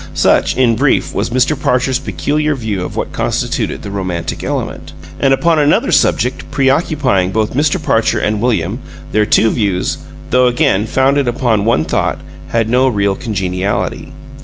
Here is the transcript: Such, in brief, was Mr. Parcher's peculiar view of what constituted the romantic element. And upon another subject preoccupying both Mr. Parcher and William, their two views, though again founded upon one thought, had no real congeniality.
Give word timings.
Such, 0.15 0.57
in 0.57 0.75
brief, 0.75 1.13
was 1.13 1.29
Mr. 1.29 1.55
Parcher's 1.55 1.99
peculiar 1.99 2.55
view 2.55 2.83
of 2.83 2.95
what 2.95 3.11
constituted 3.13 3.83
the 3.83 3.91
romantic 3.91 4.43
element. 4.43 4.93
And 5.19 5.31
upon 5.31 5.59
another 5.59 5.91
subject 5.91 6.49
preoccupying 6.49 7.29
both 7.31 7.53
Mr. 7.53 7.79
Parcher 7.79 8.17
and 8.17 8.41
William, 8.41 8.79
their 9.11 9.27
two 9.27 9.51
views, 9.51 9.99
though 10.31 10.47
again 10.47 10.87
founded 10.87 11.27
upon 11.27 11.65
one 11.65 11.85
thought, 11.85 12.17
had 12.47 12.67
no 12.67 12.87
real 12.87 13.13
congeniality. 13.15 14.11